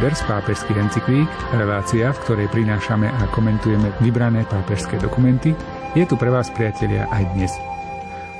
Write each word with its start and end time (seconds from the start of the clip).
Readers 0.00 0.24
pápežských 0.24 0.80
encyklík, 0.80 1.28
relácia, 1.60 2.08
v 2.08 2.20
ktorej 2.24 2.48
prinášame 2.48 3.04
a 3.04 3.28
komentujeme 3.36 3.92
vybrané 4.00 4.48
pápežské 4.48 4.96
dokumenty, 4.96 5.52
je 5.92 6.08
tu 6.08 6.16
pre 6.16 6.32
vás, 6.32 6.48
priatelia, 6.48 7.04
aj 7.12 7.36
dnes. 7.36 7.52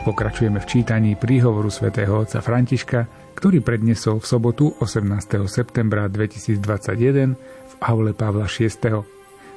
Pokračujeme 0.09 0.57
v 0.57 0.65
čítaní 0.65 1.21
príhovoru 1.21 1.69
svätého 1.69 2.17
otca 2.17 2.41
Františka, 2.41 3.05
ktorý 3.37 3.61
prednesol 3.61 4.25
v 4.25 4.27
sobotu 4.33 4.73
18. 4.81 5.05
septembra 5.53 6.09
2021 6.09 7.37
v 7.37 7.75
aule 7.85 8.17
Pavla 8.17 8.49
VI. 8.49 9.05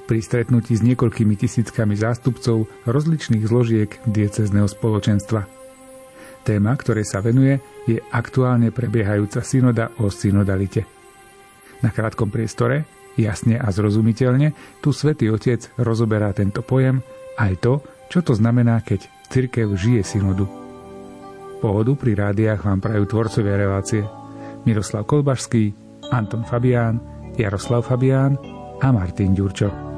pri 0.03 0.19
stretnutí 0.19 0.75
s 0.75 0.83
niekoľkými 0.83 1.39
tisíckami 1.39 1.95
zástupcov 1.95 2.67
rozličných 2.83 3.47
zložiek 3.47 3.87
diecezneho 4.03 4.67
spoločenstva. 4.67 5.47
Téma, 6.43 6.75
ktorej 6.75 7.07
sa 7.07 7.23
venuje, 7.23 7.63
je 7.87 8.03
aktuálne 8.11 8.75
prebiehajúca 8.75 9.39
synoda 9.39 9.87
o 10.03 10.11
synodalite. 10.11 10.92
Na 11.83 11.91
krátkom 11.91 12.31
priestore, 12.31 12.87
jasne 13.19 13.59
a 13.59 13.67
zrozumiteľne, 13.69 14.79
tu 14.79 14.95
svätý 14.95 15.27
Otec 15.29 15.67
rozoberá 15.77 16.31
tento 16.31 16.63
pojem 16.63 17.03
aj 17.35 17.53
to, 17.59 17.73
čo 18.07 18.23
to 18.23 18.33
znamená, 18.33 18.79
keď 18.81 19.05
cirkev 19.27 19.75
žije 19.75 20.01
synodu. 20.05 20.47
Pohodu 21.59 21.95
pri 21.95 22.15
rádiách 22.15 22.63
vám 22.63 22.79
prajú 22.79 23.03
tvorcovia 23.07 23.55
relácie 23.55 24.03
Miroslav 24.63 25.07
Kolbašský, 25.07 25.75
Anton 26.11 26.47
Fabián, 26.47 26.99
Jaroslav 27.35 27.83
Fabián 27.87 28.39
a 28.79 28.87
Martin 28.91 29.35
Ďurčo. 29.35 29.92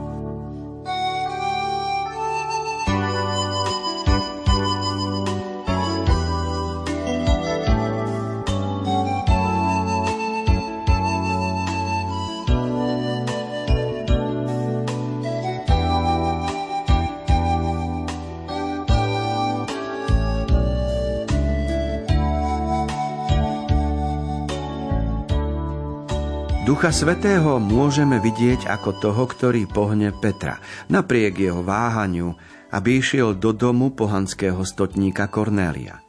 Ducha 26.76 26.92
Svetého 26.92 27.56
môžeme 27.56 28.20
vidieť 28.20 28.68
ako 28.68 29.00
toho, 29.00 29.24
ktorý 29.24 29.64
pohne 29.64 30.12
Petra, 30.12 30.60
napriek 30.92 31.40
jeho 31.40 31.64
váhaniu, 31.64 32.36
aby 32.76 33.00
išiel 33.00 33.32
do 33.40 33.56
domu 33.56 33.96
pohanského 33.96 34.60
stotníka 34.68 35.32
Kornélia. 35.32 36.04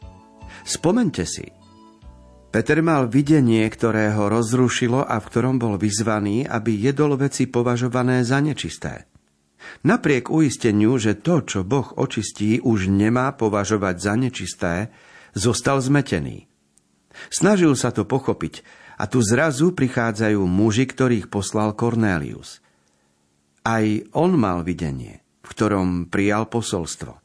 Spomente 0.66 1.22
si, 1.22 1.46
Peter 2.50 2.82
mal 2.82 3.06
videnie, 3.06 3.62
ktoré 3.70 4.10
ho 4.10 4.26
rozrušilo 4.26 5.06
a 5.06 5.22
v 5.22 5.28
ktorom 5.30 5.62
bol 5.62 5.78
vyzvaný, 5.78 6.50
aby 6.50 6.74
jedol 6.74 7.14
veci 7.14 7.46
považované 7.46 8.26
za 8.26 8.42
nečisté. 8.42 9.06
Napriek 9.86 10.34
uisteniu, 10.34 10.98
že 10.98 11.14
to, 11.14 11.46
čo 11.46 11.62
Boh 11.62 11.94
očistí, 11.94 12.58
už 12.58 12.90
nemá 12.90 13.30
považovať 13.38 14.02
za 14.02 14.18
nečisté, 14.18 14.90
zostal 15.30 15.78
zmetený. 15.78 16.50
Snažil 17.30 17.78
sa 17.78 17.94
to 17.94 18.02
pochopiť, 18.02 18.66
a 18.96 19.04
tu 19.04 19.20
zrazu 19.20 19.76
prichádzajú 19.76 20.40
muži, 20.48 20.88
ktorých 20.88 21.28
poslal 21.28 21.76
Cornelius. 21.76 22.64
Aj 23.66 23.84
on 24.16 24.40
mal 24.40 24.64
videnie, 24.64 25.20
v 25.44 25.48
ktorom 25.52 26.08
prijal 26.08 26.48
posolstvo. 26.48 27.20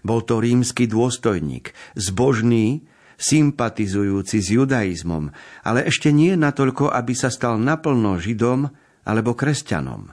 Bol 0.00 0.20
to 0.24 0.40
rímsky 0.40 0.88
dôstojník, 0.88 1.76
zbožný, 1.92 2.88
sympatizujúci 3.20 4.40
s 4.40 4.48
judaizmom, 4.50 5.30
ale 5.62 5.86
ešte 5.86 6.10
nie 6.10 6.34
natoľko, 6.34 6.90
aby 6.90 7.12
sa 7.12 7.28
stal 7.28 7.60
naplno 7.60 8.16
židom 8.16 8.72
alebo 9.04 9.36
kresťanom. 9.36 10.10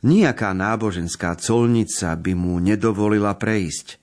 Nijaká 0.00 0.56
náboženská 0.56 1.36
colnica 1.36 2.16
by 2.16 2.32
mu 2.32 2.56
nedovolila 2.56 3.36
prejsť. 3.36 4.00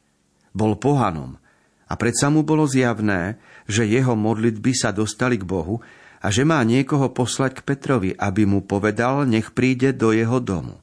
Bol 0.54 0.78
pohanom 0.78 1.42
a 1.90 1.94
predsa 1.98 2.30
mu 2.30 2.46
bolo 2.46 2.70
zjavné, 2.70 3.42
že 3.66 3.90
jeho 3.90 4.14
modlitby 4.14 4.72
sa 4.78 4.94
dostali 4.94 5.42
k 5.42 5.48
Bohu 5.48 5.82
a 6.28 6.34
že 6.34 6.44
má 6.44 6.60
niekoho 6.68 7.16
poslať 7.16 7.64
k 7.64 7.66
Petrovi, 7.72 8.12
aby 8.12 8.44
mu 8.44 8.60
povedal, 8.60 9.24
nech 9.24 9.56
príde 9.56 9.96
do 9.96 10.12
jeho 10.12 10.44
domu. 10.44 10.76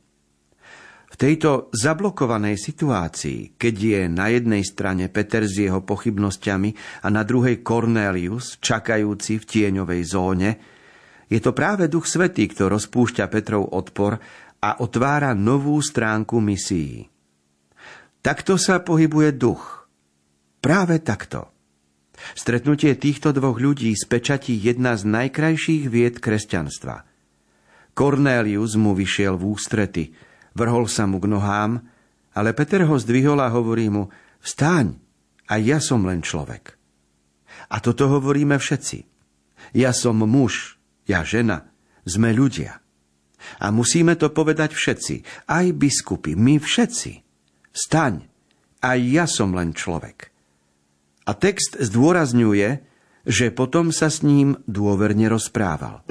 V 1.12 1.20
tejto 1.20 1.68
zablokovanej 1.76 2.56
situácii, 2.56 3.60
keď 3.60 3.74
je 3.76 4.00
na 4.08 4.32
jednej 4.32 4.64
strane 4.64 5.12
Peter 5.12 5.44
s 5.44 5.60
jeho 5.60 5.84
pochybnosťami 5.84 7.04
a 7.04 7.12
na 7.12 7.22
druhej 7.22 7.60
Cornelius, 7.60 8.56
čakajúci 8.58 9.38
v 9.38 9.44
tieňovej 9.44 10.02
zóne, 10.08 10.50
je 11.28 11.38
to 11.38 11.52
práve 11.52 11.92
Duch 11.92 12.08
Svetý, 12.08 12.48
kto 12.48 12.72
rozpúšťa 12.72 13.28
Petrov 13.28 13.68
odpor 13.68 14.16
a 14.64 14.80
otvára 14.80 15.36
novú 15.36 15.76
stránku 15.78 16.40
misií. 16.40 17.06
Takto 18.24 18.56
sa 18.56 18.80
pohybuje 18.80 19.36
duch. 19.36 19.86
Práve 20.64 20.98
takto. 21.04 21.53
Stretnutie 22.34 22.98
týchto 22.98 23.30
dvoch 23.30 23.62
ľudí 23.62 23.94
spečatí 23.94 24.58
jedna 24.58 24.98
z 24.98 25.06
najkrajších 25.06 25.86
vied 25.86 26.18
kresťanstva. 26.18 27.06
Cornelius 27.94 28.74
mu 28.74 28.90
vyšiel 28.90 29.38
v 29.38 29.54
ústrety, 29.54 30.04
vrhol 30.58 30.90
sa 30.90 31.06
mu 31.06 31.22
k 31.22 31.30
nohám, 31.30 31.78
ale 32.34 32.50
Peter 32.50 32.82
ho 32.82 32.98
zdvihol 32.98 33.38
a 33.38 33.54
hovorí 33.54 33.86
mu, 33.86 34.10
vstáň, 34.42 34.98
a 35.46 35.62
ja 35.62 35.78
som 35.78 36.02
len 36.02 36.26
človek. 36.26 36.74
A 37.70 37.78
toto 37.78 38.10
hovoríme 38.10 38.58
všetci. 38.58 38.98
Ja 39.78 39.94
som 39.94 40.18
muž, 40.26 40.74
ja 41.06 41.22
žena, 41.22 41.70
sme 42.02 42.34
ľudia. 42.34 42.82
A 43.62 43.70
musíme 43.70 44.18
to 44.18 44.34
povedať 44.34 44.74
všetci, 44.74 45.46
aj 45.46 45.66
biskupy, 45.78 46.34
my 46.34 46.58
všetci. 46.58 47.12
Staň, 47.70 48.26
aj 48.82 48.98
ja 49.06 49.30
som 49.30 49.54
len 49.54 49.70
človek. 49.70 50.33
A 51.24 51.32
text 51.32 51.80
zdôrazňuje, 51.80 52.84
že 53.24 53.48
potom 53.48 53.88
sa 53.88 54.12
s 54.12 54.20
ním 54.20 54.60
dôverne 54.68 55.32
rozprával. 55.32 56.04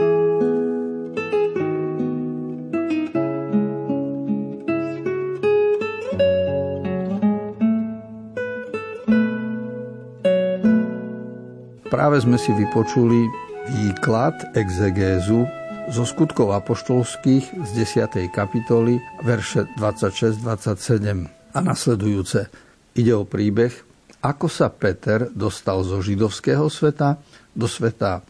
Práve 11.94 12.18
sme 12.26 12.42
si 12.42 12.50
vypočuli 12.50 13.30
výklad 13.70 14.58
exegézu 14.58 15.46
zo 15.94 16.04
skutkov 16.10 16.58
apoštolských 16.58 17.54
z 17.54 17.70
10. 18.02 18.34
kapitoly, 18.34 18.98
verše 19.22 19.70
26-27 19.78 21.54
a 21.54 21.60
nasledujúce. 21.62 22.50
Ide 22.98 23.14
o 23.14 23.30
príbeh 23.30 23.93
ako 24.24 24.48
sa 24.48 24.72
Peter 24.72 25.28
dostal 25.36 25.84
zo 25.84 26.00
židovského 26.00 26.72
sveta 26.72 27.20
do 27.52 27.68
sveta 27.68 28.24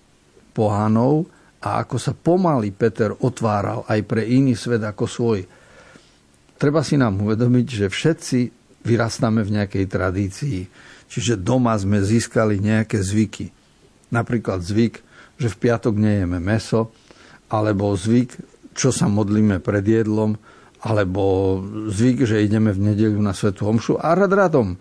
pohanov 0.49 1.29
a 1.61 1.85
ako 1.85 1.95
sa 2.01 2.17
pomaly 2.17 2.73
Peter 2.73 3.13
otváral 3.13 3.85
aj 3.85 4.01
pre 4.03 4.25
iný 4.25 4.57
svet 4.57 4.81
ako 4.81 5.05
svoj. 5.05 5.39
Treba 6.57 6.81
si 6.81 6.97
nám 6.97 7.21
uvedomiť, 7.21 7.65
že 7.69 7.93
všetci 7.93 8.39
vyrastáme 8.83 9.45
v 9.45 9.53
nejakej 9.61 9.85
tradícii. 9.87 10.59
Čiže 11.07 11.37
doma 11.39 11.77
sme 11.77 12.01
získali 12.01 12.57
nejaké 12.57 12.97
zvyky. 12.99 13.53
Napríklad 14.09 14.65
zvyk, 14.65 14.99
že 15.37 15.47
v 15.53 15.59
piatok 15.61 15.93
nejeme 15.93 16.41
meso, 16.41 16.89
alebo 17.53 17.93
zvyk, 17.93 18.33
čo 18.73 18.89
sa 18.89 19.05
modlíme 19.05 19.61
pred 19.61 19.85
jedlom, 19.85 20.35
alebo 20.83 21.57
zvyk, 21.87 22.27
že 22.27 22.43
ideme 22.43 22.75
v 22.75 22.91
nedeľu 22.91 23.19
na 23.23 23.31
Svetu 23.31 23.63
Homšu 23.63 24.01
a 24.03 24.11
rad 24.17 24.33
radom 24.35 24.75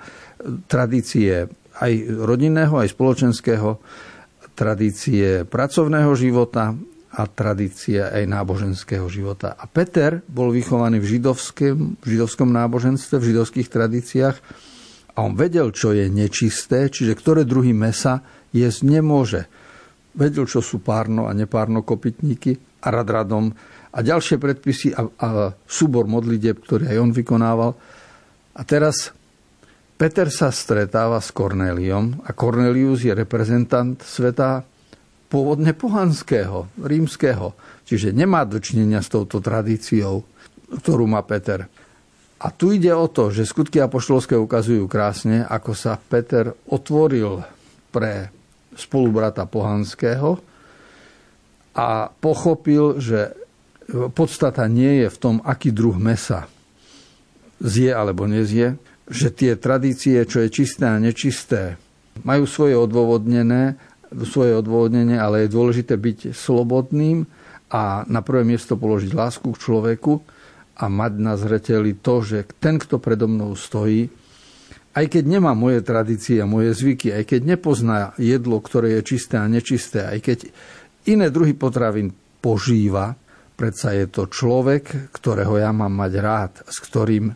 tradície 0.66 1.46
aj 1.78 1.92
rodinného, 2.22 2.78
aj 2.78 2.92
spoločenského, 2.92 3.80
tradície 4.52 5.48
pracovného 5.48 6.12
života 6.12 6.76
a 7.12 7.22
tradície 7.28 8.00
aj 8.00 8.24
náboženského 8.24 9.04
života. 9.08 9.56
A 9.56 9.68
Peter 9.68 10.24
bol 10.24 10.52
vychovaný 10.52 11.00
v 11.00 11.18
židovskom, 11.18 12.00
v 12.00 12.06
židovskom 12.06 12.48
náboženstve, 12.52 13.20
v 13.20 13.28
židovských 13.32 13.68
tradíciách 13.68 14.36
a 15.12 15.18
on 15.20 15.36
vedel, 15.36 15.72
čo 15.76 15.92
je 15.92 16.08
nečisté, 16.08 16.88
čiže 16.88 17.12
ktoré 17.12 17.44
druhy 17.44 17.76
mesa 17.76 18.24
jesť 18.52 18.80
nemôže. 18.88 19.44
Vedel, 20.16 20.48
čo 20.48 20.64
sú 20.64 20.80
párno 20.80 21.28
a 21.28 21.36
nepárno 21.36 21.84
kopytníky 21.84 22.56
a 22.84 22.88
rad 22.92 23.08
radom 23.08 23.52
a 23.92 23.98
ďalšie 24.00 24.40
predpisy 24.40 24.96
a, 24.96 25.04
a 25.04 25.28
súbor 25.68 26.08
modlitieb, 26.08 26.64
ktorý 26.64 26.96
aj 26.96 26.98
on 27.00 27.10
vykonával. 27.12 27.70
A 28.56 28.60
teraz 28.64 29.12
Peter 30.02 30.34
sa 30.34 30.50
stretáva 30.50 31.22
s 31.22 31.30
Cornéliom 31.30 32.26
a 32.26 32.34
Cornelius 32.34 33.06
je 33.06 33.14
reprezentant 33.14 33.94
sveta 34.02 34.66
pôvodne 35.30 35.78
pohanského, 35.78 36.74
rímskeho. 36.74 37.54
Čiže 37.86 38.10
nemá 38.10 38.42
dočinenia 38.42 38.98
s 38.98 39.06
touto 39.06 39.38
tradíciou, 39.38 40.26
ktorú 40.74 41.06
má 41.06 41.22
Peter. 41.22 41.70
A 42.42 42.50
tu 42.50 42.74
ide 42.74 42.90
o 42.90 43.06
to, 43.06 43.30
že 43.30 43.46
skutky 43.46 43.78
apoštolské 43.78 44.34
ukazujú 44.34 44.90
krásne, 44.90 45.46
ako 45.46 45.70
sa 45.70 45.94
Peter 45.94 46.50
otvoril 46.66 47.46
pre 47.94 48.34
spolubrata 48.74 49.46
pohanského 49.46 50.34
a 51.78 52.10
pochopil, 52.10 52.98
že 52.98 53.38
podstata 54.18 54.66
nie 54.66 55.06
je 55.06 55.14
v 55.14 55.20
tom, 55.22 55.38
aký 55.46 55.70
druh 55.70 55.94
mesa 55.94 56.50
zje 57.62 57.94
alebo 57.94 58.26
nezje, 58.26 58.74
že 59.12 59.28
tie 59.30 59.54
tradície, 59.60 60.16
čo 60.24 60.40
je 60.42 60.48
čisté 60.48 60.88
a 60.88 60.96
nečisté, 60.96 61.76
majú 62.24 62.48
svoje 62.48 62.76
odôvodnené, 62.76 63.76
svoje 64.24 64.56
odôvodnenie, 64.56 65.16
ale 65.16 65.44
je 65.44 65.54
dôležité 65.54 65.96
byť 65.96 66.36
slobodným 66.36 67.24
a 67.72 68.04
na 68.08 68.20
prvé 68.20 68.44
miesto 68.44 68.76
položiť 68.76 69.12
lásku 69.16 69.48
k 69.48 69.62
človeku 69.62 70.20
a 70.76 70.84
mať 70.88 71.12
na 71.20 71.36
zreteli 71.36 71.96
to, 71.96 72.20
že 72.20 72.44
ten, 72.60 72.76
kto 72.76 73.00
predo 73.00 73.28
mnou 73.28 73.56
stojí, 73.56 74.12
aj 74.92 75.06
keď 75.08 75.24
nemá 75.24 75.56
moje 75.56 75.80
tradície 75.80 76.36
a 76.40 76.48
moje 76.48 76.76
zvyky, 76.76 77.16
aj 77.16 77.24
keď 77.24 77.40
nepozná 77.56 78.12
jedlo, 78.20 78.60
ktoré 78.60 79.00
je 79.00 79.16
čisté 79.16 79.40
a 79.40 79.48
nečisté, 79.48 80.04
aj 80.04 80.18
keď 80.20 80.38
iné 81.08 81.32
druhy 81.32 81.56
potravín 81.56 82.12
požíva, 82.44 83.16
predsa 83.56 83.96
je 83.96 84.04
to 84.12 84.28
človek, 84.28 85.12
ktorého 85.16 85.56
ja 85.56 85.72
mám 85.72 85.96
mať 85.96 86.12
rád, 86.20 86.52
s 86.68 86.76
ktorým 86.84 87.32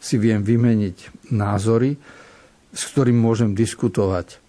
si 0.00 0.16
viem 0.16 0.40
vymeniť 0.40 1.30
názory, 1.36 1.94
s 2.72 2.82
ktorým 2.90 3.20
môžem 3.20 3.52
diskutovať. 3.52 4.40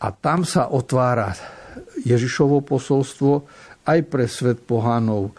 A 0.00 0.08
tam 0.10 0.48
sa 0.48 0.72
otvára 0.72 1.36
Ježišovo 2.02 2.64
posolstvo 2.64 3.44
aj 3.84 3.98
pre 4.08 4.24
svet 4.24 4.64
pohánov. 4.64 5.36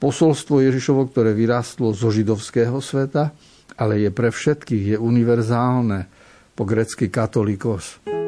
Posolstvo 0.00 0.62
Ježišovo, 0.62 1.10
ktoré 1.10 1.34
vyrastlo 1.34 1.92
zo 1.92 2.08
židovského 2.08 2.78
sveta, 2.78 3.34
ale 3.76 4.00
je 4.06 4.10
pre 4.14 4.30
všetkých, 4.30 4.94
je 4.94 4.96
univerzálne, 4.96 6.08
po 6.54 6.68
grecky 6.68 7.08
katolikos. 7.08 8.19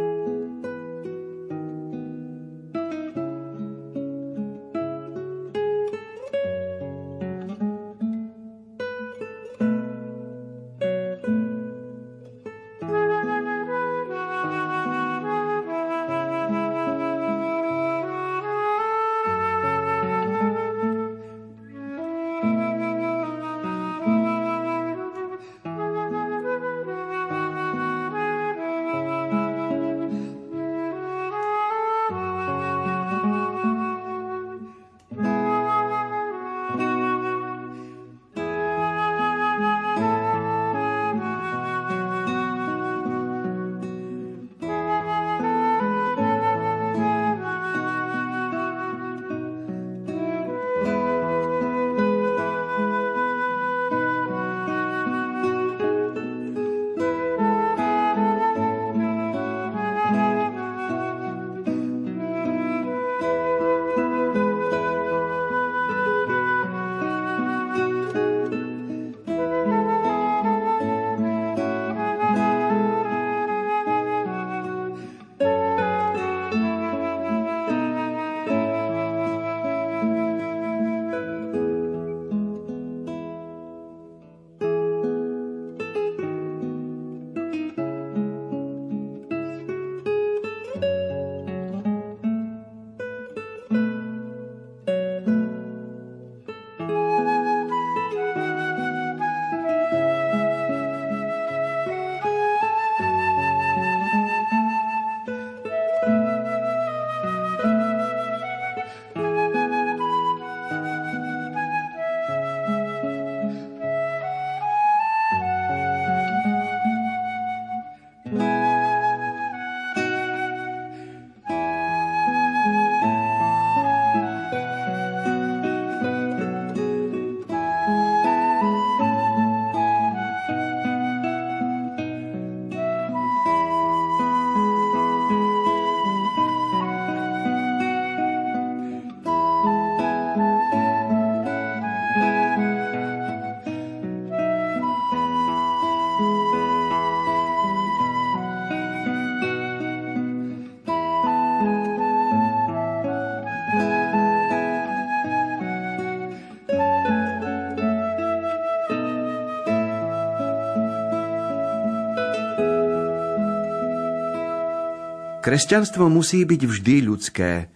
Kresťanstvo 165.52 166.08
musí 166.08 166.48
byť 166.48 166.62
vždy 166.64 166.96
ľudské, 167.04 167.68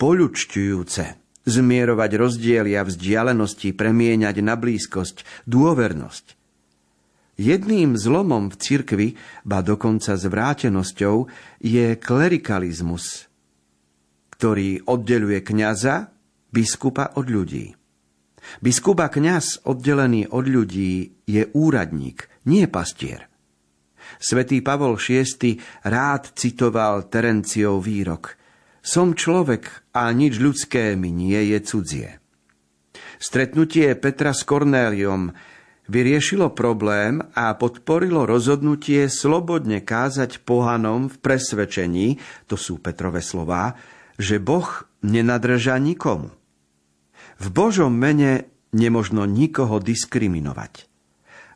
poľučťujúce, 0.00 1.04
zmierovať 1.44 2.10
rozdiely 2.16 2.72
a 2.72 2.88
vzdialenosti, 2.88 3.76
premieňať 3.76 4.40
na 4.40 4.56
blízkosť, 4.56 5.44
dôvernosť. 5.44 6.40
Jedným 7.36 8.00
zlomom 8.00 8.48
v 8.48 8.56
cirkvi, 8.56 9.08
ba 9.44 9.60
dokonca 9.60 10.16
zvrátenosťou, 10.16 11.28
je 11.60 12.00
klerikalizmus, 12.00 13.28
ktorý 14.32 14.80
oddeluje 14.88 15.44
kňaza, 15.44 16.16
biskupa 16.48 17.12
od 17.20 17.28
ľudí. 17.28 17.76
Biskup 18.64 19.04
a 19.04 19.12
kňaz 19.12 19.68
oddelený 19.68 20.32
od 20.32 20.48
ľudí 20.48 21.12
je 21.28 21.44
úradník, 21.52 22.32
nie 22.48 22.64
pastier. 22.72 23.28
Svetý 24.18 24.60
Pavol 24.60 24.98
VI 24.98 25.56
rád 25.86 26.34
citoval 26.34 27.08
Terenciov 27.08 27.84
výrok 27.84 28.36
Som 28.82 29.14
človek 29.14 29.94
a 29.94 30.10
nič 30.10 30.42
ľudské 30.42 30.98
mi 30.98 31.14
nie 31.14 31.52
je 31.54 31.58
cudzie. 31.62 32.10
Stretnutie 33.22 33.94
Petra 33.94 34.34
s 34.34 34.42
Kornéliom 34.42 35.30
vyriešilo 35.86 36.50
problém 36.50 37.22
a 37.38 37.54
podporilo 37.54 38.26
rozhodnutie 38.26 39.06
slobodne 39.06 39.82
kázať 39.82 40.42
pohanom 40.42 41.06
v 41.06 41.16
presvedčení, 41.22 42.08
to 42.50 42.58
sú 42.58 42.82
Petrové 42.82 43.22
slová, 43.22 43.78
že 44.18 44.42
Boh 44.42 44.66
nenadrža 45.06 45.78
nikomu. 45.78 46.34
V 47.38 47.46
Božom 47.50 47.94
mene 47.94 48.50
nemožno 48.74 49.26
nikoho 49.26 49.82
diskriminovať. 49.82 50.91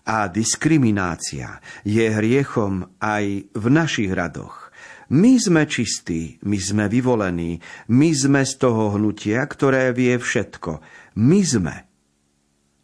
A 0.06 0.30
diskriminácia 0.30 1.58
je 1.82 2.06
hriechom 2.06 2.94
aj 3.02 3.50
v 3.50 3.64
našich 3.66 4.14
radoch. 4.14 4.70
My 5.10 5.38
sme 5.38 5.66
čistí, 5.70 6.38
my 6.42 6.58
sme 6.58 6.86
vyvolení, 6.86 7.62
my 7.90 8.10
sme 8.10 8.42
z 8.42 8.54
toho 8.58 8.94
hnutia, 8.94 9.42
ktoré 9.46 9.90
vie 9.90 10.18
všetko. 10.18 10.82
My 11.18 11.40
sme. 11.42 11.74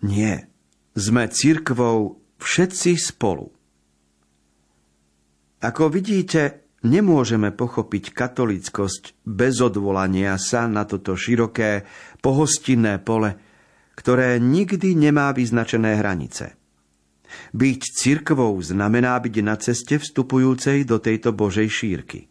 Nie, 0.03 0.51
sme 0.95 1.31
církvou 1.31 2.19
všetci 2.43 2.99
spolu. 2.99 3.51
Ako 5.63 5.95
vidíte, 5.95 6.67
nemôžeme 6.83 7.55
pochopiť 7.55 8.11
katolickosť 8.11 9.23
bez 9.23 9.63
odvolania 9.63 10.35
sa 10.43 10.67
na 10.67 10.83
toto 10.83 11.15
široké, 11.15 11.87
pohostinné 12.19 12.99
pole, 12.99 13.39
ktoré 13.95 14.43
nikdy 14.43 14.99
nemá 14.99 15.31
vyznačené 15.31 16.03
hranice. 16.03 16.62
Byť 17.53 17.81
cirkvou 17.93 18.57
znamená 18.61 19.19
byť 19.19 19.35
na 19.45 19.57
ceste 19.57 19.99
vstupujúcej 19.99 20.85
do 20.89 21.01
tejto 21.03 21.37
Božej 21.37 21.69
šírky. 21.69 22.29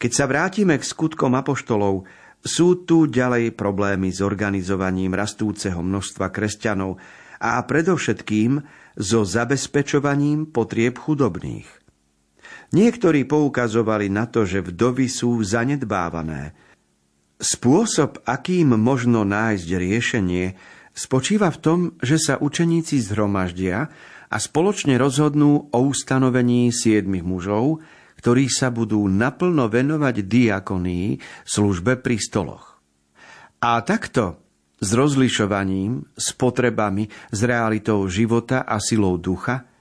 Keď 0.00 0.10
sa 0.10 0.24
vrátime 0.26 0.76
k 0.76 0.84
skutkom 0.84 1.36
apoštolov, 1.36 2.08
sú 2.40 2.86
tu 2.86 3.10
ďalej 3.10 3.54
problémy 3.54 4.12
s 4.12 4.22
organizovaním 4.22 5.14
rastúceho 5.14 5.82
množstva 5.82 6.30
kresťanov 6.30 6.98
a 7.42 7.60
predovšetkým 7.60 8.62
so 8.96 9.26
zabezpečovaním 9.26 10.48
potrieb 10.48 10.96
chudobných– 10.96 11.68
Niektorí 12.74 13.22
poukazovali 13.30 14.10
na 14.10 14.26
to, 14.26 14.42
že 14.42 14.64
vdovy 14.64 15.06
sú 15.06 15.38
zanedbávané. 15.38 16.56
Spôsob, 17.38 18.24
akým 18.26 18.74
možno 18.74 19.22
nájsť 19.22 19.68
riešenie, 19.76 20.46
spočíva 20.96 21.52
v 21.52 21.60
tom, 21.60 21.80
že 22.00 22.16
sa 22.16 22.40
učeníci 22.40 22.96
zhromaždia 23.04 23.92
a 24.32 24.36
spoločne 24.40 24.96
rozhodnú 24.96 25.68
o 25.68 25.78
ustanovení 25.84 26.72
siedmých 26.72 27.22
mužov, 27.22 27.84
ktorí 28.16 28.48
sa 28.48 28.72
budú 28.72 29.04
naplno 29.04 29.68
venovať 29.68 30.24
diakonii 30.24 31.20
službe 31.44 32.00
pri 32.00 32.16
stoloch. 32.16 32.80
A 33.60 33.78
takto, 33.84 34.40
s 34.80 34.88
rozlišovaním, 34.96 36.16
s 36.16 36.32
potrebami, 36.32 37.12
s 37.28 37.38
realitou 37.44 38.08
života 38.08 38.64
a 38.64 38.80
silou 38.80 39.20
ducha, 39.20 39.76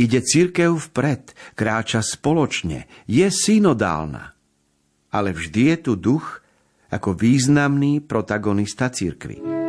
Ide 0.00 0.24
církev 0.24 0.80
vpred, 0.80 1.36
kráča 1.52 2.00
spoločne, 2.00 2.88
je 3.04 3.28
synodálna. 3.28 4.32
Ale 5.12 5.36
vždy 5.36 5.76
je 5.76 5.76
tu 5.84 5.92
duch 6.00 6.40
ako 6.88 7.12
významný 7.12 8.00
protagonista 8.00 8.88
církvy. 8.88 9.59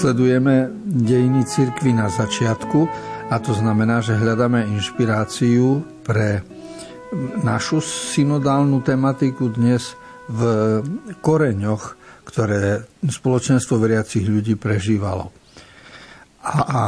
Sledujeme 0.00 0.72
dejiny 0.88 1.44
cirkvy 1.44 1.92
na 1.92 2.08
začiatku 2.08 2.88
a 3.28 3.36
to 3.36 3.52
znamená, 3.52 4.00
že 4.00 4.16
hľadáme 4.16 4.64
inšpiráciu 4.72 5.84
pre 6.00 6.40
našu 7.44 7.84
synodálnu 7.84 8.80
tematiku 8.80 9.52
dnes 9.52 9.92
v 10.24 10.40
koreňoch, 11.20 12.00
ktoré 12.24 12.88
spoločenstvo 13.04 13.76
veriacich 13.76 14.24
ľudí 14.24 14.56
prežívalo. 14.56 15.36
A, 16.48 16.56
a 16.64 16.80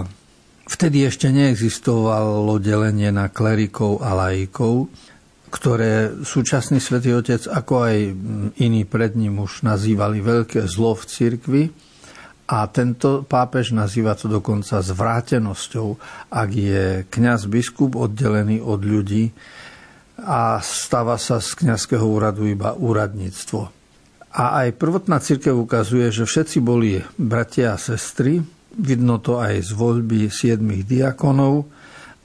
vtedy 0.64 1.04
ešte 1.04 1.28
neexistovalo 1.28 2.56
delenie 2.64 3.12
na 3.12 3.28
klerikov 3.28 4.00
a 4.00 4.16
laikov, 4.16 4.88
ktoré 5.52 6.16
súčasný 6.24 6.80
svätý 6.80 7.12
Otec, 7.12 7.44
ako 7.44 7.74
aj 7.92 7.96
iní 8.56 8.88
pred 8.88 9.12
ním 9.20 9.44
už 9.44 9.68
nazývali 9.68 10.24
veľké 10.24 10.64
zlo 10.64 10.96
v 10.96 11.04
cirkvi. 11.04 11.91
A 12.52 12.68
tento 12.68 13.24
pápež 13.24 13.72
nazýva 13.72 14.12
to 14.12 14.28
dokonca 14.28 14.84
zvrátenosťou, 14.84 15.96
ak 16.28 16.50
je 16.52 16.84
kňaz 17.08 17.48
biskup 17.48 17.96
oddelený 17.96 18.60
od 18.60 18.84
ľudí, 18.84 19.32
a 20.22 20.60
stáva 20.60 21.16
sa 21.16 21.40
z 21.40 21.56
kňazského 21.56 22.04
úradu 22.04 22.46
iba 22.46 22.76
úradníctvo. 22.76 23.60
A 24.32 24.64
aj 24.64 24.76
prvotná 24.76 25.20
církev 25.20 25.56
ukazuje, 25.56 26.08
že 26.12 26.28
všetci 26.28 26.60
boli 26.60 27.00
bratia 27.16 27.74
a 27.74 27.80
sestry, 27.80 28.40
vidno 28.72 29.20
to 29.20 29.40
aj 29.40 29.60
z 29.60 29.70
voľby 29.76 30.32
siedmých 30.32 30.88
diakonov 30.88 31.68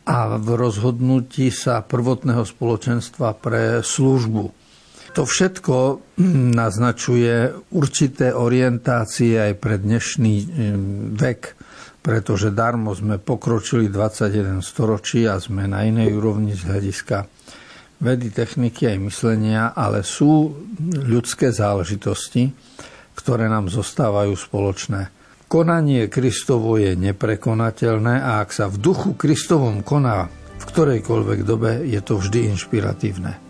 a 0.07 0.39
v 0.39 0.47
rozhodnutí 0.55 1.51
sa 1.51 1.83
prvotného 1.83 2.47
spoločenstva 2.47 3.35
pre 3.35 3.83
službu. 3.83 4.66
To 5.15 5.23
všetko 5.23 5.75
naznačuje 6.57 7.53
určité 7.71 8.35
orientácie 8.35 9.39
aj 9.39 9.53
pre 9.61 9.79
dnešný 9.79 10.33
hm, 10.35 10.47
vek, 11.15 11.41
pretože 12.03 12.55
darmo 12.55 12.95
sme 12.95 13.19
pokročili 13.19 13.91
21 13.91 14.63
storočí 14.63 15.27
a 15.27 15.39
sme 15.39 15.67
na 15.67 15.83
inej 15.83 16.15
úrovni 16.15 16.55
z 16.55 16.63
hľadiska 16.67 17.27
vedy, 17.99 18.29
techniky 18.29 18.87
aj 18.87 18.97
myslenia, 19.03 19.61
ale 19.73 20.05
sú 20.05 20.53
ľudské 21.03 21.49
záležitosti, 21.49 22.53
ktoré 23.17 23.49
nám 23.49 23.67
zostávajú 23.73 24.37
spoločné. 24.37 25.09
Konanie 25.47 26.11
Kristovo 26.11 26.75
je 26.75 26.93
neprekonateľné 26.93 28.19
a 28.19 28.43
ak 28.43 28.51
sa 28.51 28.67
v 28.67 28.83
duchu 28.83 29.15
Kristovom 29.15 29.79
koná 29.79 30.27
v 30.57 30.63
ktorejkoľvek 30.65 31.39
dobe, 31.47 31.87
je 31.87 32.01
to 32.03 32.19
vždy 32.19 32.51
inšpiratívne. 32.51 33.46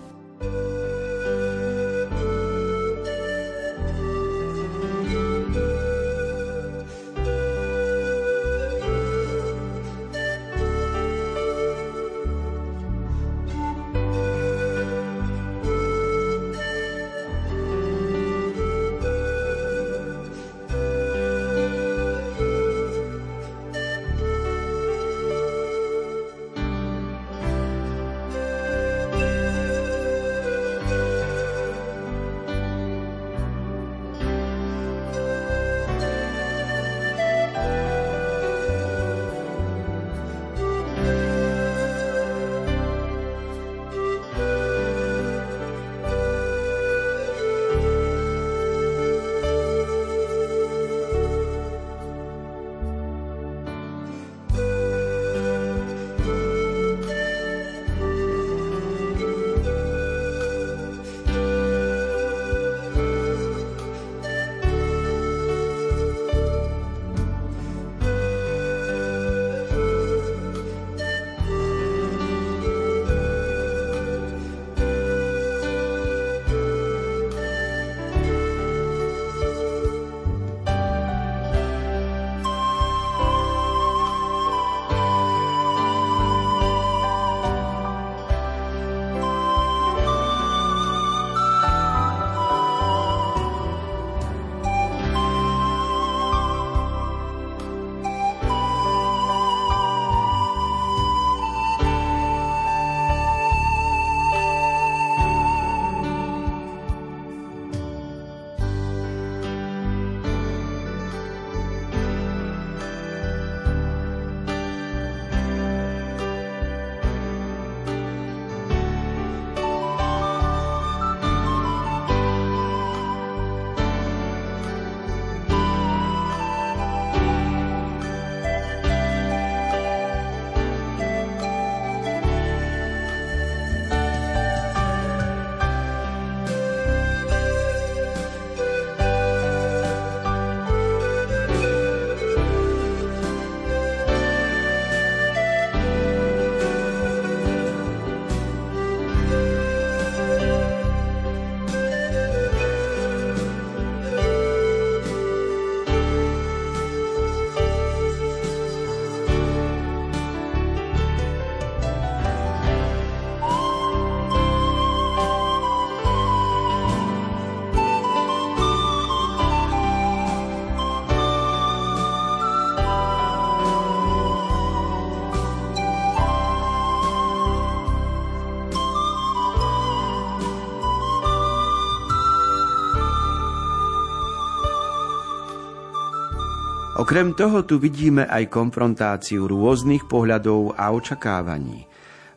Okrem 187.08 187.32
toho 187.40 187.64
tu 187.64 187.80
vidíme 187.80 188.28
aj 188.28 188.52
konfrontáciu 188.52 189.48
rôznych 189.48 190.12
pohľadov 190.12 190.76
a 190.76 190.92
očakávaní. 190.92 191.88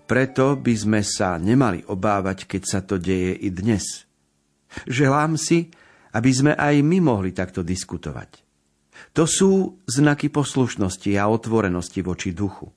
Preto 0.06 0.54
by 0.54 0.74
sme 0.78 1.02
sa 1.02 1.34
nemali 1.42 1.82
obávať, 1.90 2.46
keď 2.46 2.62
sa 2.62 2.78
to 2.78 2.94
deje 2.94 3.34
i 3.34 3.50
dnes. 3.50 4.06
Želám 4.86 5.34
si, 5.34 5.74
aby 6.14 6.30
sme 6.30 6.52
aj 6.54 6.86
my 6.86 7.02
mohli 7.02 7.34
takto 7.34 7.66
diskutovať. 7.66 8.46
To 9.18 9.26
sú 9.26 9.82
znaky 9.90 10.30
poslušnosti 10.30 11.18
a 11.18 11.26
otvorenosti 11.26 12.06
voči 12.06 12.30
duchu. 12.30 12.70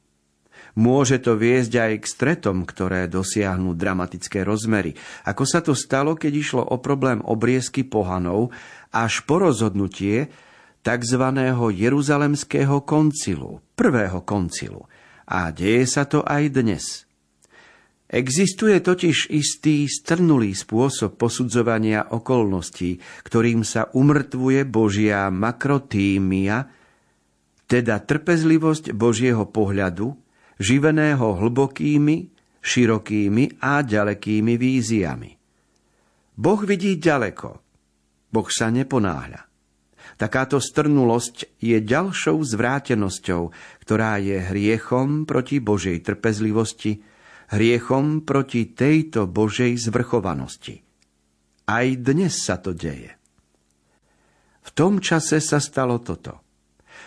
Môže 0.81 1.21
to 1.21 1.37
viesť 1.37 1.77
aj 1.77 1.93
k 2.01 2.05
stretom, 2.09 2.65
ktoré 2.65 3.05
dosiahnu 3.05 3.77
dramatické 3.77 4.41
rozmery, 4.41 4.97
ako 5.29 5.43
sa 5.45 5.61
to 5.61 5.77
stalo, 5.77 6.17
keď 6.17 6.33
išlo 6.33 6.63
o 6.73 6.81
problém 6.81 7.21
obriezky 7.21 7.85
pohanov, 7.85 8.49
až 8.89 9.21
po 9.29 9.45
rozhodnutie 9.45 10.33
tzv. 10.83 11.23
Jeruzalemského 11.71 12.83
koncilu, 12.83 13.63
prvého 13.73 14.21
koncilu. 14.27 14.85
A 15.23 15.49
deje 15.55 15.87
sa 15.87 16.03
to 16.03 16.21
aj 16.21 16.51
dnes. 16.51 17.07
Existuje 18.13 18.77
totiž 18.77 19.33
istý 19.33 19.89
strnulý 19.89 20.53
spôsob 20.53 21.17
posudzovania 21.17 22.13
okolností, 22.13 23.01
ktorým 23.25 23.65
sa 23.65 23.89
umrtvuje 23.89 24.69
Božia 24.69 25.33
makrotímia, 25.33 26.69
teda 27.65 27.97
trpezlivosť 28.05 28.93
Božieho 28.93 29.49
pohľadu, 29.49 30.13
živeného 30.61 31.25
hlbokými, 31.41 32.29
širokými 32.61 33.65
a 33.65 33.81
ďalekými 33.81 34.53
víziami. 34.61 35.31
Boh 36.37 36.61
vidí 36.61 37.01
ďaleko. 37.01 37.49
Boh 38.29 38.47
sa 38.53 38.69
neponáhľa. 38.69 39.52
Takáto 40.17 40.61
strnulosť 40.61 41.57
je 41.57 41.81
ďalšou 41.81 42.37
zvrátenosťou, 42.37 43.49
ktorá 43.81 44.21
je 44.21 44.37
hriechom 44.39 45.25
proti 45.25 45.57
Božej 45.57 46.05
trpezlivosti, 46.05 47.01
hriechom 47.49 48.21
proti 48.21 48.69
tejto 48.71 49.25
Božej 49.25 49.77
zvrchovanosti. 49.77 50.85
Aj 51.65 51.87
dnes 51.97 52.33
sa 52.43 52.59
to 52.59 52.75
deje. 52.75 53.15
V 54.63 54.69
tom 54.71 55.03
čase 55.03 55.43
sa 55.43 55.59
stalo 55.59 55.99
toto. 55.99 56.43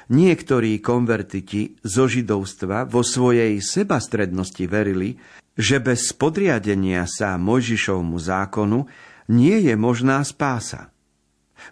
Niektorí 0.06 0.78
konvertiti 0.78 1.74
zo 1.82 2.06
židovstva 2.06 2.86
vo 2.86 3.02
svojej 3.02 3.58
sebastrednosti 3.58 4.62
verili, 4.70 5.18
že 5.56 5.82
bez 5.82 6.14
podriadenia 6.14 7.08
sa 7.08 7.34
Mojžišovmu 7.40 8.14
zákonu 8.20 8.86
nie 9.32 9.66
je 9.66 9.74
možná 9.74 10.22
spása. 10.22 10.94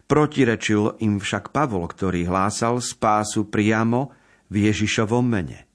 Protirečil 0.05 1.01
im 1.01 1.23
však 1.23 1.51
Pavol, 1.55 1.89
ktorý 1.89 2.29
hlásal 2.29 2.79
spásu 2.83 3.49
priamo 3.49 4.13
v 4.53 4.71
Ježišovom 4.71 5.25
mene. 5.25 5.67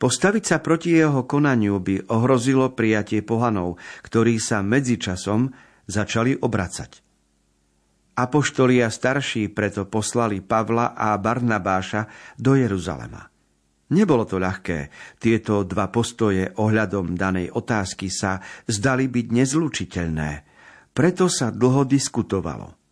Postaviť 0.00 0.44
sa 0.44 0.58
proti 0.58 0.96
jeho 0.96 1.28
konaniu 1.28 1.78
by 1.78 2.08
ohrozilo 2.10 2.72
prijatie 2.72 3.20
pohanov, 3.20 3.78
ktorí 4.02 4.40
sa 4.40 4.64
medzičasom 4.64 5.52
začali 5.86 6.34
obracať. 6.40 7.04
Apoštoli 8.14 8.78
a 8.78 8.88
starší 8.94 9.50
preto 9.50 9.90
poslali 9.90 10.38
Pavla 10.38 10.94
a 10.94 11.18
Barnabáša 11.18 12.06
do 12.38 12.54
Jeruzalema. 12.54 13.26
Nebolo 13.90 14.24
to 14.24 14.40
ľahké. 14.40 14.88
Tieto 15.20 15.66
dva 15.66 15.92
postoje 15.92 16.48
ohľadom 16.56 17.18
danej 17.18 17.52
otázky 17.52 18.08
sa 18.08 18.40
zdali 18.64 19.10
byť 19.10 19.26
nezlučiteľné. 19.28 20.30
Preto 20.94 21.26
sa 21.26 21.50
dlho 21.50 21.84
diskutovalo. 21.84 22.83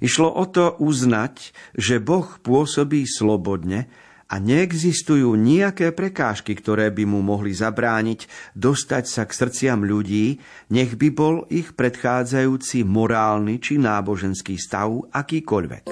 Išlo 0.00 0.28
o 0.28 0.44
to 0.48 0.76
uznať, 0.78 1.52
že 1.76 2.02
Boh 2.02 2.26
pôsobí 2.40 3.04
slobodne 3.08 3.88
a 4.26 4.42
neexistujú 4.42 5.38
nejaké 5.38 5.94
prekážky, 5.94 6.58
ktoré 6.58 6.90
by 6.90 7.06
mu 7.06 7.22
mohli 7.22 7.54
zabrániť 7.54 8.26
dostať 8.58 9.04
sa 9.06 9.22
k 9.22 9.32
srdciam 9.32 9.86
ľudí, 9.86 10.42
nech 10.74 10.98
by 10.98 11.08
bol 11.14 11.46
ich 11.46 11.78
predchádzajúci 11.78 12.82
morálny 12.82 13.62
či 13.62 13.78
náboženský 13.78 14.58
stav 14.58 15.06
akýkoľvek. 15.14 15.86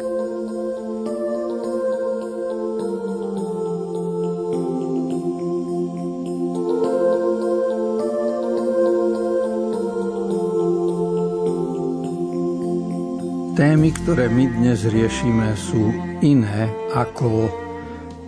Témy, 13.54 13.94
ktoré 13.94 14.26
my 14.26 14.50
dnes 14.50 14.82
riešime, 14.82 15.54
sú 15.54 15.94
iné 16.26 16.66
ako 16.90 17.46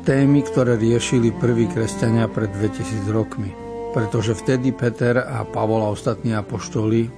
témy, 0.07 0.47
ktoré 0.47 0.79
riešili 0.79 1.35
prví 1.35 1.67
kresťania 1.67 2.31
pred 2.31 2.47
2000 2.55 3.11
rokmi. 3.11 3.51
Pretože 3.91 4.39
vtedy 4.39 4.71
Peter 4.71 5.19
a 5.19 5.43
Pavol 5.43 5.83
a 5.83 5.91
ostatní 5.91 6.31
apoštoli 6.31 7.11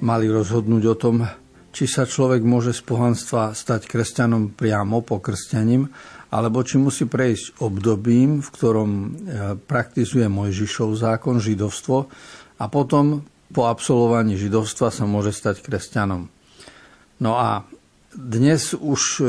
mali 0.00 0.26
rozhodnúť 0.32 0.84
o 0.88 0.96
tom, 0.96 1.20
či 1.68 1.84
sa 1.84 2.08
človek 2.08 2.40
môže 2.40 2.72
z 2.72 2.80
pohanstva 2.80 3.52
stať 3.52 3.92
kresťanom 3.92 4.56
priamo 4.56 5.04
po 5.04 5.20
krstianím, 5.20 5.92
alebo 6.32 6.64
či 6.64 6.80
musí 6.80 7.04
prejsť 7.04 7.60
obdobím, 7.60 8.40
v 8.40 8.48
ktorom 8.56 8.88
e, 8.88 9.06
praktizuje 9.68 10.32
Mojžišov 10.32 10.96
zákon, 10.96 11.44
židovstvo, 11.44 12.08
a 12.56 12.64
potom 12.72 13.20
po 13.52 13.68
absolvovaní 13.68 14.40
židovstva 14.40 14.88
sa 14.88 15.04
môže 15.04 15.36
stať 15.36 15.60
kresťanom. 15.60 16.32
No 17.24 17.40
a 17.40 17.64
dnes 18.12 18.76
už 18.76 19.00
e, 19.18 19.24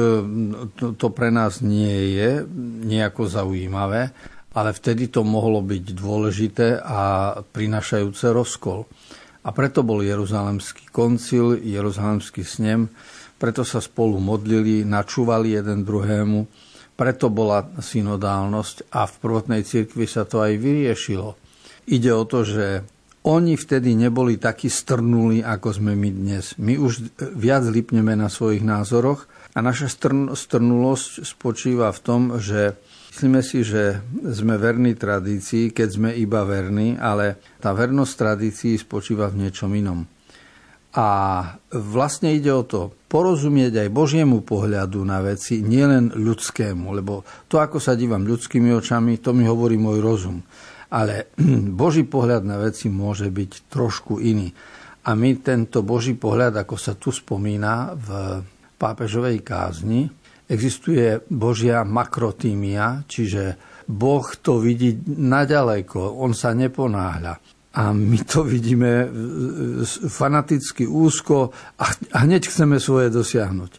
to 0.99 1.07
pre 1.15 1.31
nás 1.31 1.63
nie 1.63 2.19
je 2.19 2.43
nejako 2.85 3.31
zaujímavé, 3.31 4.11
ale 4.51 4.69
vtedy 4.75 5.07
to 5.07 5.23
mohlo 5.23 5.63
byť 5.63 5.83
dôležité 5.95 6.83
a 6.83 7.33
prinašajúce 7.39 8.35
rozkol. 8.35 8.83
A 9.45 9.49
preto 9.55 9.81
bol 9.81 10.03
Jeruzalemský 10.03 10.91
koncil, 10.91 11.55
Jeruzalemský 11.63 12.43
snem, 12.43 12.91
preto 13.39 13.63
sa 13.63 13.79
spolu 13.79 14.19
modlili, 14.19 14.83
načúvali 14.83 15.55
jeden 15.55 15.87
druhému, 15.87 16.39
preto 16.95 17.27
bola 17.31 17.67
synodálnosť 17.79 18.91
a 18.91 19.07
v 19.07 19.15
prvotnej 19.19 19.61
cirkvi 19.67 20.07
sa 20.07 20.23
to 20.23 20.43
aj 20.43 20.55
vyriešilo. 20.55 21.35
Ide 21.91 22.11
o 22.15 22.23
to, 22.23 22.47
že 22.47 22.94
oni 23.25 23.57
vtedy 23.57 23.97
neboli 23.97 24.37
takí 24.37 24.69
strnulí, 24.69 25.41
ako 25.41 25.81
sme 25.81 25.97
my 25.97 26.09
dnes. 26.13 26.53
My 26.61 26.77
už 26.77 27.17
viac 27.33 27.65
lipneme 27.65 28.13
na 28.13 28.29
svojich 28.29 28.61
názoroch 28.61 29.25
a 29.57 29.65
naša 29.65 29.89
strn- 29.89 30.37
strnulosť 30.37 31.25
spočíva 31.25 31.89
v 31.89 31.99
tom, 32.05 32.21
že 32.37 32.77
myslíme 33.17 33.41
si, 33.41 33.65
že 33.65 33.97
sme 34.29 34.61
verní 34.61 34.93
tradícii, 34.93 35.73
keď 35.73 35.89
sme 35.89 36.09
iba 36.13 36.45
verní, 36.45 37.01
ale 37.01 37.41
tá 37.57 37.73
vernosť 37.73 38.13
tradícií 38.13 38.77
spočíva 38.77 39.25
v 39.33 39.47
niečom 39.47 39.73
inom. 39.73 40.05
A 40.95 41.07
vlastne 41.75 42.31
ide 42.31 42.53
o 42.53 42.63
to 42.63 42.93
porozumieť 43.09 43.83
aj 43.83 43.89
Božiemu 43.91 44.45
pohľadu 44.45 45.01
na 45.03 45.19
veci, 45.19 45.59
nielen 45.65 46.13
ľudskému, 46.13 46.93
lebo 46.93 47.25
to, 47.51 47.59
ako 47.59 47.81
sa 47.81 47.97
dívam 47.97 48.23
ľudskými 48.23 48.71
očami, 48.71 49.19
to 49.19 49.33
mi 49.33 49.43
hovorí 49.43 49.75
môj 49.75 49.99
rozum. 49.99 50.39
Ale 50.95 51.35
Boží 51.83 52.07
pohľad 52.07 52.47
na 52.47 52.57
veci 52.63 52.87
môže 52.87 53.27
byť 53.27 53.51
trošku 53.67 54.23
iný. 54.23 54.47
A 55.05 55.13
my 55.13 55.37
tento 55.43 55.85
Boží 55.85 56.17
pohľad, 56.17 56.65
ako 56.65 56.75
sa 56.79 56.97
tu 56.97 57.13
spomína 57.13 57.93
v 57.93 58.09
pápežovej 58.79 59.43
kázni, 59.45 60.09
existuje 60.49 61.21
Božia 61.29 61.85
makrotímia, 61.85 63.05
čiže 63.05 63.57
Boh 63.85 64.25
to 64.41 64.57
vidí 64.57 64.97
naďaleko, 65.05 66.21
on 66.21 66.33
sa 66.33 66.57
neponáhľa. 66.57 67.33
A 67.75 67.91
my 67.91 68.19
to 68.23 68.47
vidíme 68.47 69.03
fanaticky 70.07 70.87
úzko 70.87 71.51
a 71.77 72.17
hneď 72.23 72.47
chceme 72.47 72.79
svoje 72.79 73.11
dosiahnuť. 73.11 73.71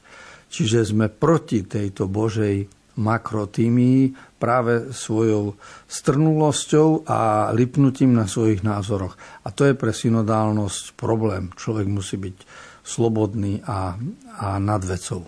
Čiže 0.46 0.94
sme 0.94 1.10
proti 1.10 1.64
tejto 1.64 2.06
Božej 2.06 2.68
makrotímii 3.00 4.25
práve 4.36 4.92
svojou 4.92 5.56
strnulosťou 5.88 7.08
a 7.08 7.50
lipnutím 7.52 8.12
na 8.12 8.28
svojich 8.28 8.60
názoroch. 8.60 9.16
A 9.44 9.52
to 9.52 9.64
je 9.64 9.74
pre 9.74 9.92
synodálnosť 9.92 10.96
problém. 10.96 11.52
Človek 11.56 11.86
musí 11.88 12.16
byť 12.20 12.36
slobodný 12.86 13.64
a, 13.66 13.98
a 14.38 14.48
nad 14.62 14.82
vecou. 14.84 15.26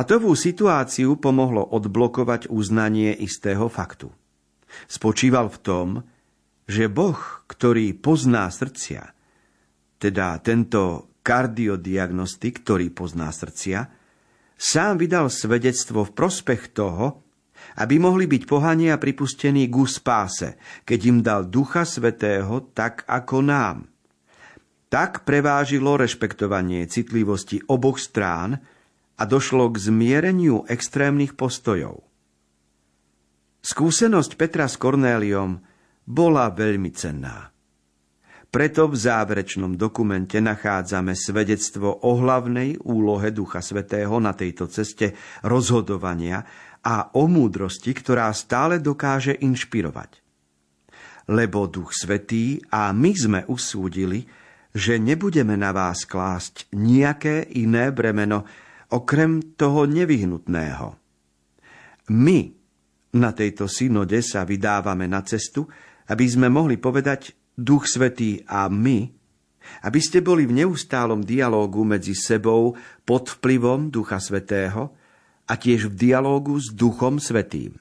Patovú 0.00 0.32
situáciu 0.32 1.20
pomohlo 1.20 1.60
odblokovať 1.60 2.48
uznanie 2.48 3.12
istého 3.20 3.68
faktu. 3.68 4.08
Spočíval 4.88 5.52
v 5.52 5.58
tom, 5.60 5.88
že 6.64 6.88
Boh, 6.88 7.20
ktorý 7.44 7.92
pozná 8.00 8.48
srdcia, 8.48 9.12
teda 10.00 10.40
tento 10.40 11.12
kardiodiagnostik, 11.20 12.64
ktorý 12.64 12.88
pozná 12.96 13.28
srdcia, 13.28 13.92
sám 14.56 15.04
vydal 15.04 15.28
svedectvo 15.28 16.08
v 16.08 16.16
prospech 16.16 16.72
toho, 16.72 17.20
aby 17.76 18.00
mohli 18.00 18.24
byť 18.24 18.42
pohania 18.48 18.96
pripustení 18.96 19.68
ku 19.68 19.84
spáse, 19.84 20.56
keď 20.88 21.00
im 21.12 21.18
dal 21.20 21.44
Ducha 21.44 21.84
Svetého 21.84 22.72
tak 22.72 23.04
ako 23.04 23.44
nám. 23.44 23.84
Tak 24.88 25.28
prevážilo 25.28 26.00
rešpektovanie 26.00 26.88
citlivosti 26.88 27.60
oboch 27.68 28.00
strán 28.00 28.79
a 29.20 29.28
došlo 29.28 29.68
k 29.68 29.76
zmiereniu 29.76 30.64
extrémnych 30.64 31.36
postojov. 31.36 32.00
Skúsenosť 33.60 34.40
Petra 34.40 34.64
s 34.64 34.80
Kornéliom 34.80 35.60
bola 36.08 36.48
veľmi 36.48 36.88
cenná. 36.96 37.52
Preto 38.50 38.90
v 38.90 38.96
záverečnom 38.98 39.78
dokumente 39.78 40.42
nachádzame 40.42 41.14
svedectvo 41.14 42.02
o 42.02 42.18
hlavnej 42.18 42.82
úlohe 42.82 43.30
Ducha 43.30 43.62
Svetého 43.62 44.18
na 44.18 44.34
tejto 44.34 44.66
ceste 44.66 45.14
rozhodovania 45.46 46.42
a 46.82 47.14
o 47.14 47.30
múdrosti, 47.30 47.94
ktorá 47.94 48.32
stále 48.34 48.82
dokáže 48.82 49.38
inšpirovať. 49.38 50.18
Lebo 51.30 51.70
Duch 51.70 51.94
Svetý 51.94 52.58
a 52.74 52.90
my 52.90 53.12
sme 53.14 53.40
usúdili, 53.46 54.26
že 54.74 54.98
nebudeme 54.98 55.54
na 55.54 55.70
vás 55.70 56.02
klásť 56.02 56.74
nejaké 56.74 57.46
iné 57.54 57.94
bremeno, 57.94 58.42
okrem 58.90 59.54
toho 59.54 59.86
nevyhnutného. 59.86 60.94
My 62.10 62.38
na 63.10 63.30
tejto 63.34 63.66
synode 63.66 64.22
sa 64.22 64.46
vydávame 64.46 65.10
na 65.10 65.22
cestu, 65.26 65.66
aby 66.10 66.26
sme 66.26 66.46
mohli 66.50 66.78
povedať 66.78 67.34
Duch 67.54 67.86
Svetý 67.86 68.42
a 68.46 68.70
my, 68.70 69.10
aby 69.86 70.00
ste 70.00 70.24
boli 70.24 70.46
v 70.48 70.64
neustálom 70.64 71.22
dialógu 71.22 71.84
medzi 71.84 72.16
sebou 72.16 72.74
pod 73.04 73.38
vplyvom 73.38 73.92
Ducha 73.92 74.18
Svetého 74.18 74.94
a 75.46 75.54
tiež 75.58 75.90
v 75.90 75.94
dialógu 75.94 76.56
s 76.58 76.70
Duchom 76.72 77.18
Svetým. 77.18 77.76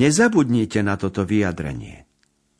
Nezabudnite 0.00 0.80
na 0.80 0.96
toto 0.96 1.28
vyjadrenie, 1.28 2.08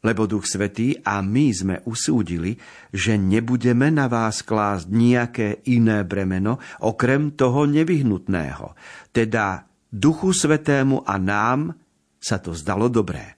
lebo 0.01 0.25
Duch 0.25 0.49
Svetý 0.49 0.97
a 1.05 1.21
my 1.21 1.47
sme 1.53 1.77
usúdili, 1.85 2.57
že 2.93 3.21
nebudeme 3.21 3.93
na 3.93 4.09
vás 4.09 4.41
klásť 4.41 4.89
nejaké 4.89 5.49
iné 5.69 6.05
bremeno, 6.09 6.57
okrem 6.81 7.37
toho 7.37 7.69
nevyhnutného, 7.69 8.73
teda 9.13 9.69
Duchu 9.91 10.33
Svetému 10.33 11.05
a 11.05 11.19
nám 11.19 11.75
sa 12.17 12.39
to 12.39 12.57
zdalo 12.57 12.87
dobré. 12.89 13.37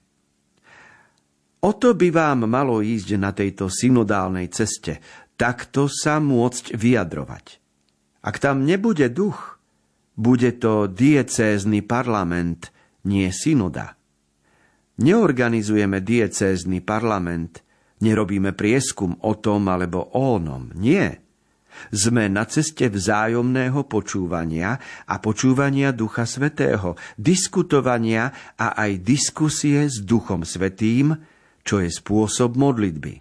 O 1.63 1.71
to 1.79 1.95
by 1.95 2.11
vám 2.11 2.43
malo 2.43 2.83
ísť 2.83 3.09
na 3.15 3.31
tejto 3.31 3.71
synodálnej 3.71 4.51
ceste, 4.51 4.99
takto 5.39 5.87
sa 5.87 6.19
môcť 6.19 6.75
vyjadrovať. 6.75 7.45
Ak 8.23 8.39
tam 8.39 8.67
nebude 8.67 9.07
duch, 9.11 9.59
bude 10.13 10.55
to 10.59 10.91
diecézny 10.91 11.81
parlament, 11.81 12.69
nie 13.07 13.27
synoda. 13.31 13.95
Neorganizujeme 14.93 16.05
diecézny 16.05 16.85
parlament, 16.85 17.65
nerobíme 18.05 18.53
prieskum 18.53 19.17
o 19.25 19.33
tom 19.41 19.65
alebo 19.65 20.05
o 20.13 20.37
onom, 20.37 20.69
nie. 20.77 21.09
Sme 21.89 22.29
na 22.29 22.45
ceste 22.45 22.85
vzájomného 22.85 23.89
počúvania 23.89 24.77
a 25.09 25.17
počúvania 25.17 25.89
Ducha 25.89 26.29
Svetého, 26.29 26.93
diskutovania 27.17 28.53
a 28.53 28.77
aj 28.77 29.01
diskusie 29.01 29.89
s 29.89 29.97
Duchom 29.97 30.45
Svetým, 30.45 31.17
čo 31.65 31.81
je 31.81 31.89
spôsob 31.89 32.53
modlitby. 32.53 33.17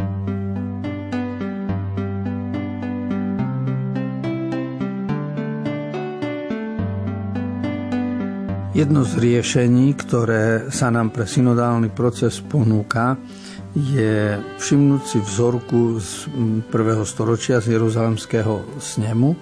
Jedno 8.72 9.04
z 9.04 9.20
riešení, 9.20 9.92
ktoré 10.00 10.72
sa 10.72 10.88
nám 10.88 11.12
pre 11.12 11.28
synodálny 11.28 11.92
proces 11.92 12.40
ponúka, 12.40 13.20
je 13.76 14.40
všimnúť 14.56 15.02
si 15.04 15.20
vzorku 15.20 16.00
z 16.00 16.32
prvého 16.72 17.04
storočia 17.04 17.61
z 17.61 17.76
Jeruzalemského 17.76 18.80
snemu, 18.80 19.37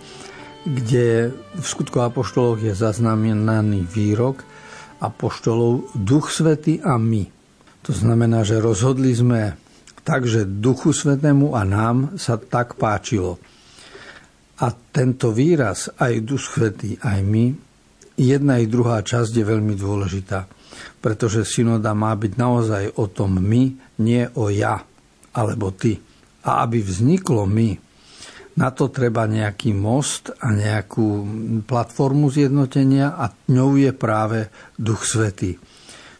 kde 0.66 1.30
v 1.54 1.62
skutku 1.62 2.02
apoštoloch 2.02 2.58
je 2.58 2.74
zaznamenaný 2.74 3.86
výrok 3.86 4.42
apoštolov 4.98 5.94
Duch 5.94 6.34
Svety 6.34 6.82
a 6.82 6.98
my. 6.98 7.22
To 7.86 7.94
znamená, 7.94 8.42
že 8.42 8.58
rozhodli 8.58 9.14
sme 9.14 9.54
tak, 10.02 10.26
že 10.26 10.42
Duchu 10.42 10.90
Svetému 10.90 11.54
a 11.54 11.62
nám 11.62 12.18
sa 12.18 12.34
tak 12.34 12.74
páčilo. 12.74 13.38
A 14.58 14.74
tento 14.74 15.30
výraz, 15.30 15.86
aj 16.02 16.18
Duch 16.26 16.42
Svetý, 16.50 16.98
aj 16.98 17.22
my, 17.22 17.69
jedna 18.20 18.61
i 18.61 18.68
druhá 18.68 19.00
časť 19.00 19.33
je 19.40 19.44
veľmi 19.48 19.72
dôležitá, 19.80 20.44
pretože 21.00 21.48
synoda 21.48 21.96
má 21.96 22.12
byť 22.12 22.33
naozaj 22.37 22.85
o 23.00 23.09
tom 23.09 23.40
my, 23.40 23.96
nie 24.04 24.22
o 24.37 24.52
ja 24.52 24.85
alebo 25.33 25.72
ty. 25.72 25.96
A 26.44 26.64
aby 26.64 26.85
vzniklo 26.85 27.48
my, 27.48 27.76
na 28.61 28.68
to 28.74 28.92
treba 28.92 29.24
nejaký 29.24 29.72
most 29.72 30.35
a 30.37 30.52
nejakú 30.52 31.06
platformu 31.64 32.28
zjednotenia 32.28 33.16
a 33.16 33.33
ňou 33.48 33.80
je 33.80 33.92
práve 33.94 34.52
Duch 34.76 35.06
Svetý. 35.09 35.56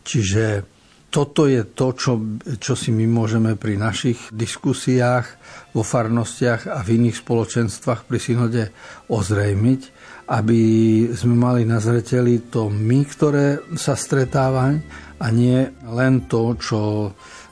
Čiže 0.01 0.65
toto 1.11 1.51
je 1.51 1.67
to, 1.67 1.91
čo, 1.99 2.39
čo 2.63 2.79
si 2.79 2.95
my 2.95 3.05
môžeme 3.11 3.59
pri 3.59 3.75
našich 3.75 4.31
diskusiách 4.31 5.27
vo 5.75 5.83
farnostiach 5.83 6.71
a 6.71 6.79
v 6.87 7.03
iných 7.03 7.19
spoločenstvách 7.19 8.07
pri 8.07 8.19
synode 8.23 8.63
ozrejmiť, 9.11 9.83
aby 10.31 10.63
sme 11.11 11.35
mali 11.35 11.63
na 11.67 11.83
zreteli 11.83 12.47
to 12.47 12.71
my, 12.71 13.03
ktoré 13.03 13.67
sa 13.75 13.99
stretáva 13.99 14.71
a 15.19 15.27
nie 15.35 15.67
len 15.91 16.31
to, 16.31 16.55
čo 16.55 17.11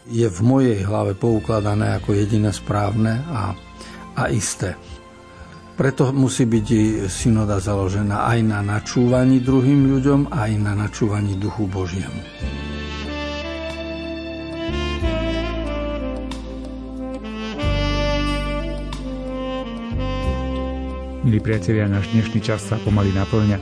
je 0.08 0.24
v 0.24 0.40
mojej 0.40 0.86
hlave 0.86 1.18
poukladané 1.18 1.98
ako 1.98 2.14
jediné 2.14 2.54
správne 2.54 3.18
a, 3.28 3.52
a 4.14 4.22
isté. 4.30 4.78
Preto 5.78 6.10
musí 6.10 6.42
byť 6.46 6.66
synoda 7.06 7.62
založená 7.62 8.26
aj 8.34 8.38
na 8.42 8.60
načúvaní 8.66 9.38
druhým 9.38 9.94
ľuďom, 9.94 10.30
aj 10.30 10.50
na 10.58 10.74
načúvaní 10.74 11.38
duchu 11.38 11.70
Božiemu. 11.70 12.18
Milí 21.28 21.44
priatelia, 21.44 21.84
náš 21.84 22.08
dnešný 22.16 22.40
čas 22.40 22.64
sa 22.64 22.80
pomaly 22.80 23.12
naplňa. 23.12 23.60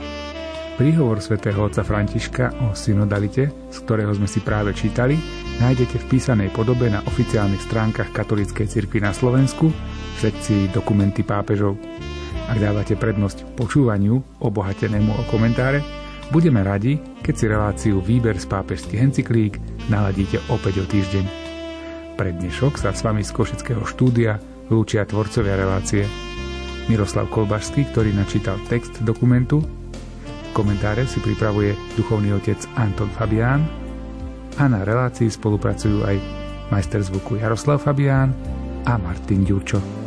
Príhovor 0.79 1.19
svätého 1.19 1.59
otca 1.59 1.83
Františka 1.83 2.55
o 2.63 2.71
synodalite, 2.71 3.51
z 3.51 3.77
ktorého 3.83 4.15
sme 4.15 4.23
si 4.23 4.39
práve 4.39 4.71
čítali, 4.71 5.19
nájdete 5.59 5.99
v 5.99 6.07
písanej 6.15 6.55
podobe 6.55 6.87
na 6.87 7.03
oficiálnych 7.03 7.59
stránkach 7.59 8.15
Katolíckej 8.15 8.71
cirkvi 8.71 9.03
na 9.03 9.11
Slovensku 9.11 9.67
v 9.67 10.15
sekcii 10.15 10.71
Dokumenty 10.71 11.27
pápežov. 11.27 11.75
Ak 12.47 12.55
dávate 12.55 12.95
prednosť 12.95 13.59
počúvaniu 13.59 14.15
obohatenému 14.39 15.11
o 15.19 15.27
komentáre, 15.27 15.83
budeme 16.31 16.63
radi, 16.63 16.95
keď 17.19 17.33
si 17.35 17.51
reláciu 17.51 17.99
Výber 17.99 18.39
z 18.39 18.47
pápežských 18.47 19.11
encyklík 19.11 19.59
naladíte 19.91 20.39
opäť 20.47 20.79
o 20.79 20.85
týždeň. 20.87 21.25
Pre 22.15 22.31
dnešok 22.31 22.79
sa 22.79 22.95
s 22.95 23.03
vami 23.03 23.27
z 23.27 23.35
Košického 23.35 23.83
štúdia 23.83 24.39
lúčia 24.71 25.03
tvorcovia 25.03 25.59
relácie 25.59 26.26
Miroslav 26.87 27.27
Kolbašský, 27.29 27.91
ktorý 27.91 28.15
načítal 28.15 28.55
text 28.71 29.03
dokumentu. 29.03 29.59
Komentáre 30.55 31.03
si 31.05 31.19
pripravuje 31.19 31.75
duchovný 31.99 32.33
otec 32.33 32.57
Anton 32.79 33.11
Fabián 33.13 33.61
a 34.57 34.65
na 34.65 34.81
relácii 34.81 35.29
spolupracujú 35.29 36.07
aj 36.07 36.17
majster 36.73 37.03
zvuku 37.03 37.37
Jaroslav 37.37 37.83
Fabián 37.83 38.31
a 38.87 38.95
Martin 38.95 39.43
Ďurčo. 39.43 40.06